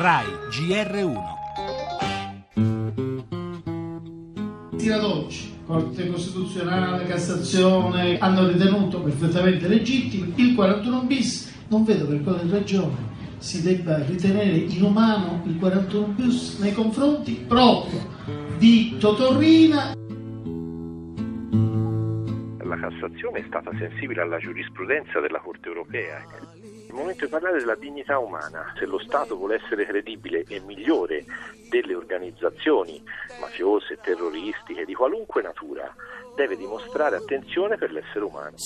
[0.00, 1.18] RAI GR1
[4.78, 12.06] Fino ad oggi Corte Costituzionale, Cassazione hanno ritenuto perfettamente legittimo il 41 bis, non vedo
[12.06, 12.96] per quale ragione
[13.36, 18.00] si debba ritenere inumano il 41 bis nei confronti proprio
[18.56, 19.92] di Totorrina
[22.80, 26.24] Cassazione è stata sensibile alla giurisprudenza della Corte europea.
[26.88, 28.72] Il momento di parlare della dignità umana.
[28.78, 31.24] Se lo Stato vuole essere credibile e migliore
[31.68, 33.02] delle organizzazioni
[33.38, 35.94] mafiose, terroristiche, di qualunque natura,
[36.40, 38.56] deve dimostrare attenzione per l'essere umano.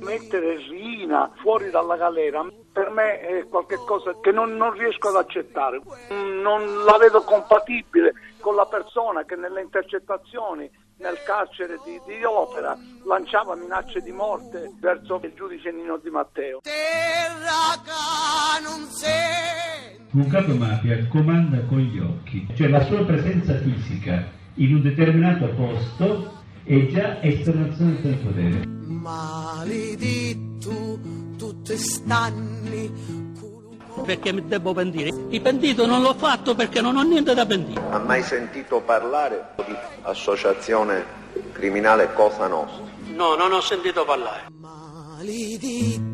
[0.00, 5.78] Mettere Rina fuori dalla galera per me è qualcosa che non, non riesco ad accettare.
[6.08, 12.74] Non la vedo compatibile con la persona che nelle intercettazioni nel carcere di, di, Opera
[13.04, 16.60] lanciava minacce di morte verso il giudice Nino Di Matteo.
[20.12, 25.46] Un capo mafia comanda con gli occhi, cioè la sua presenza fisica in un determinato
[25.54, 28.66] posto è già esternazione del potere.
[28.86, 30.70] Maledetto
[31.36, 32.90] tutti stanni
[34.04, 35.10] perché mi devo pentire.
[35.30, 37.80] Il pentito non l'ho fatto perché non ho niente da pentire.
[37.90, 41.04] Ha mai sentito parlare di associazione
[41.52, 42.84] criminale Cosa Nostra?
[43.14, 44.46] No, non ho sentito parlare.
[44.58, 46.11] Maledetto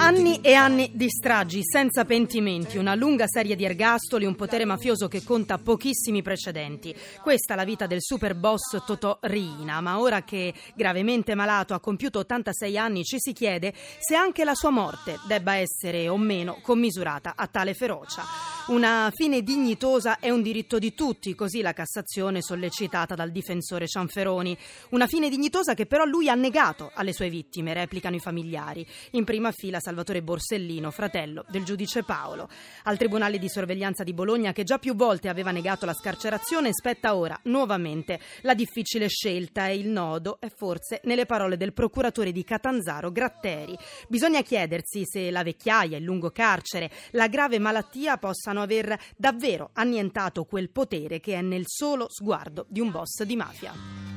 [0.00, 5.08] Anni e anni di stragi senza pentimenti, una lunga serie di ergastoli, un potere mafioso
[5.08, 6.94] che conta pochissimi precedenti.
[7.20, 11.80] Questa è la vita del super boss Totò Riina, ma ora che gravemente malato ha
[11.80, 16.60] compiuto 86 anni ci si chiede se anche la sua morte debba essere o meno
[16.62, 18.57] commisurata a tale ferocia.
[18.68, 24.54] Una fine dignitosa è un diritto di tutti, così la Cassazione sollecitata dal difensore Cianferoni.
[24.90, 28.86] Una fine dignitosa che però lui ha negato alle sue vittime, replicano i familiari.
[29.12, 32.50] In prima fila Salvatore Borsellino, fratello del giudice Paolo.
[32.82, 37.16] Al Tribunale di sorveglianza di Bologna, che già più volte aveva negato la scarcerazione, spetta
[37.16, 42.44] ora nuovamente la difficile scelta e il nodo è forse nelle parole del procuratore di
[42.44, 43.74] Catanzaro Gratteri.
[44.08, 50.44] Bisogna chiedersi se la vecchiaia, il lungo carcere, la grave malattia possano aver davvero annientato
[50.44, 54.07] quel potere che è nel solo sguardo di un boss di mafia.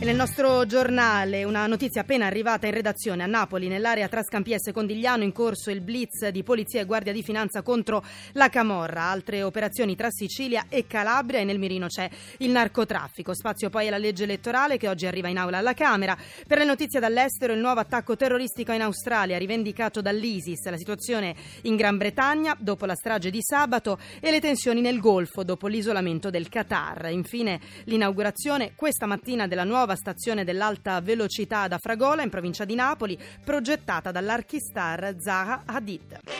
[0.00, 4.70] E nel nostro giornale una notizia appena arrivata in redazione a Napoli, nell'area tra Scampiesse
[4.70, 8.04] e Condigliano, in corso il blitz di polizia e guardia di finanza contro
[8.34, 9.02] la Camorra.
[9.02, 13.34] Altre operazioni tra Sicilia e Calabria e nel mirino c'è il narcotraffico.
[13.34, 16.16] Spazio poi alla legge elettorale che oggi arriva in aula alla Camera.
[16.46, 21.74] Per le notizie dall'estero il nuovo attacco terroristico in Australia rivendicato dall'ISIS, la situazione in
[21.74, 26.48] Gran Bretagna dopo la strage di sabato e le tensioni nel Golfo dopo l'isolamento del
[26.48, 27.10] Qatar.
[27.10, 32.74] Infine l'inaugurazione questa mattina della nuova nuova stazione dell'alta velocità da Fragola in provincia di
[32.74, 36.37] Napoli, progettata dall'archistar Zaha Hadid.